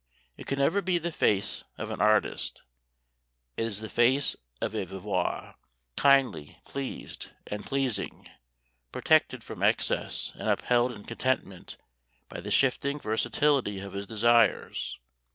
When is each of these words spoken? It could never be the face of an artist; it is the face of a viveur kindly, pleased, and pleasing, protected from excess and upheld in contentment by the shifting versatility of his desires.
It 0.35 0.47
could 0.47 0.57
never 0.57 0.81
be 0.81 0.97
the 0.97 1.11
face 1.11 1.63
of 1.77 1.91
an 1.91 2.01
artist; 2.01 2.63
it 3.55 3.67
is 3.67 3.81
the 3.81 3.87
face 3.87 4.35
of 4.59 4.73
a 4.73 4.83
viveur 4.83 5.53
kindly, 5.95 6.57
pleased, 6.65 7.29
and 7.45 7.63
pleasing, 7.63 8.27
protected 8.91 9.43
from 9.43 9.61
excess 9.61 10.31
and 10.37 10.49
upheld 10.49 10.91
in 10.91 11.03
contentment 11.03 11.77
by 12.29 12.39
the 12.41 12.49
shifting 12.49 12.99
versatility 12.99 13.79
of 13.79 13.93
his 13.93 14.07
desires. 14.07 14.97